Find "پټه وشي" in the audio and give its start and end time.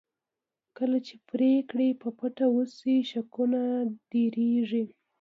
2.19-2.97